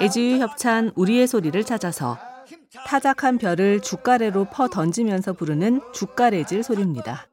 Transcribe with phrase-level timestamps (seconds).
[0.00, 2.18] 애지유 협찬 우리의 소리를 찾아서
[2.86, 7.26] 타작한 별을 죽가래로 퍼 던지면서 부르는 죽가래질 소리입니다.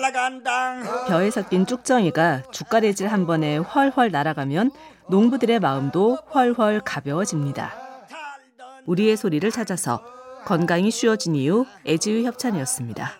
[0.00, 1.06] 나간다.
[1.06, 4.70] 벼에 섞인 쭉정이가 죽가래질 한 번에 훨훨 날아가면
[5.08, 7.85] 농부들의 마음도 훨훨 가벼워집니다.
[8.86, 10.02] 우리의 소리를 찾아서
[10.44, 13.10] 건강이 쉬워진 이유 애지유 협찬이었습니다.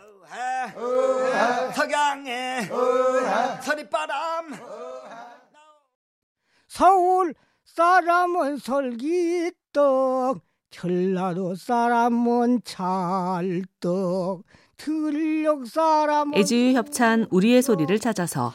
[1.74, 2.68] 석양에
[3.62, 4.54] 서리바람
[6.68, 7.34] 서울
[7.64, 14.42] 사람은 설기떡 전라도 사람은 찰떡
[14.76, 18.52] 들녘 사람은 애지유 협찬 우리의 소리를 찾아서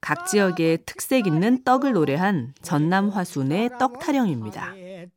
[0.00, 4.74] 각 지역의 특색 있는 떡을 노래한 전남 화순의 떡 타령입니다.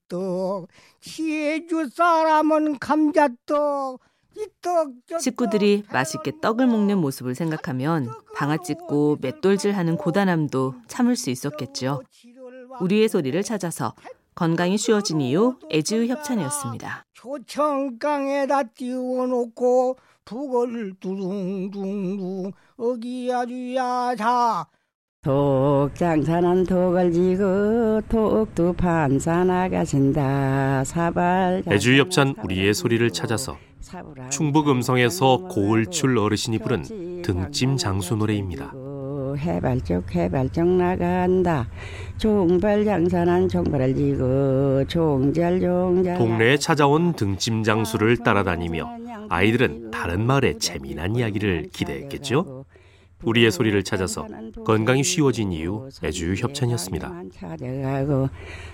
[0.07, 0.67] 떡,
[1.01, 3.99] 시주 사람은 감자떡,
[5.19, 12.01] 식구들이 맛있게 떡을 먹는 모습을 생각하면 방아 찢고 맷돌질하는 고단함도 참을 수 있었겠죠.
[12.81, 13.93] 우리의 소리를 찾아서
[14.35, 17.05] 건강이 쉬워진 이유 애지유 협찬이었습니다.
[17.13, 24.67] 초청강에다 띄워놓고 북을 두둥둥둥 어기야주야 자
[25.25, 33.57] 독장사는 독을 지고 독도 판사 나가신다 사발 애주유 협찬 우리의 소리를 찾아서
[34.29, 38.71] 충북 음성에서 고을출 어르신이 부른 등짐 장수 노래입니다.
[39.35, 41.67] 해발적 해발적 나간다
[42.19, 48.87] 종발 장사는 종발을 지고 종잘 종잘 동네에 찾아온 등짐 장수를 따라다니며
[49.29, 52.65] 아이들은 다른 마을의 재미난 이야기를 기대했겠죠.
[53.23, 54.27] 우리의 소리를 찾아서
[54.65, 57.23] 건강이 쉬워진 이유 애주 협찬이었습니다.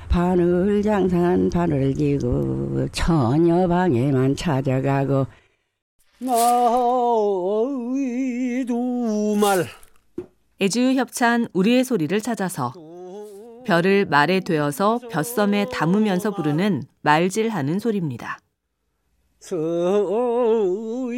[0.09, 5.25] 바늘 장산 바늘 지고 처녀 방에만 찾아가고
[8.67, 9.65] 두말
[10.61, 12.73] 애주 협찬 우리의 소리를 찾아서
[13.65, 18.39] 별을 말에 되어서 벼섬에 담으면서 부르는 말질하는 소리입니다.
[19.39, 21.11] 서이누말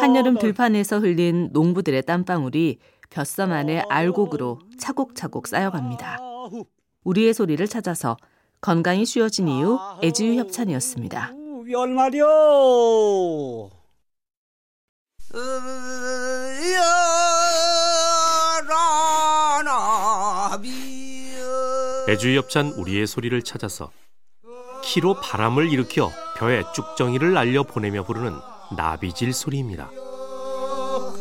[0.00, 2.78] 한여름 들판에서 흘린 농부들의 땀방울이
[3.10, 6.18] 벼섬 안에 알곡으로 차곡차곡 쌓여갑니다.
[7.04, 8.16] 우리의 소리를 찾아서
[8.62, 11.32] 건강이 쉬워진 이유 애지유 협찬이었습니다.
[11.70, 12.26] 열말이요.
[22.08, 23.90] 애주유 협찬 우리의 소리를 찾아서
[24.82, 28.38] 키로 바람을 일으켜 벼에 쭉정이를 날려 보내며 부르는
[28.76, 29.90] 나비질 소리입니다.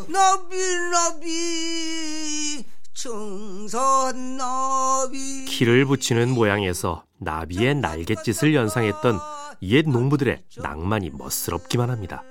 [0.08, 0.56] 나비
[0.92, 9.20] 나비 청선 나비 키를 붙이는 모양에서 나비의 날갯짓을 연상했던
[9.64, 12.24] 옛 농부들의 낭만이 멋스럽기만 합니다.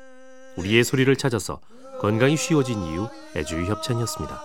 [0.56, 1.60] 우리의 소리를 찾아서
[2.00, 4.42] 건강이 쉬워진 이유 애주유 협찬이었습니다.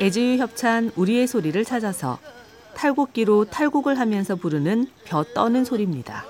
[0.00, 2.18] 애지유 협찬 우리의 소리를 찾아서
[2.74, 6.24] 탈곡기로 탈곡을 하면서 부르는 벼 떠는 소리입니다.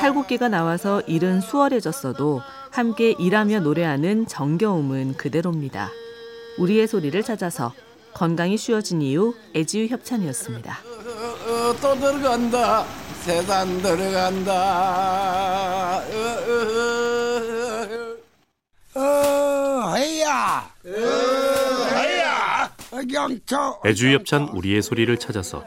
[0.00, 2.40] 탈곡기가 나와서 일은 수월해졌어도
[2.70, 5.90] 함께 일하며 노래하는 정겨움은 그대로입니다.
[6.58, 7.72] 우리의 소리를 찾아서
[8.14, 10.93] 건강이 쉬워진 이유 애지유 협찬이었습니다.
[11.72, 12.84] 떠들어간다.
[13.22, 14.52] 세상 들어간다.
[18.94, 20.70] 어야.
[20.86, 22.70] 어야.
[23.84, 25.64] 애주협찬 우리의 소리를 찾아서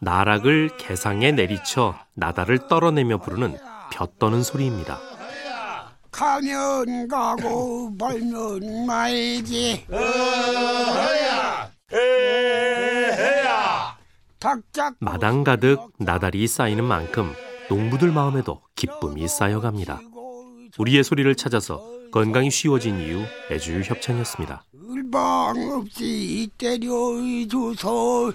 [0.00, 3.56] 나락을 개상에 내리쳐 나다를 떨어내며 부르는
[3.90, 4.98] 벼 떠는 소리입니다.
[6.10, 9.86] 가면 가고 벌면 말지.
[14.98, 17.32] 마당 가득 나달이 쌓이는 만큼
[17.68, 20.00] 농부들 마음에도 기쁨이 쌓여갑니다.
[20.78, 24.64] 우리의 소리를 찾아서 건강이 쉬워진 이유 애주 협찬이었습니다.
[24.90, 28.32] 을방 없이 때려주소.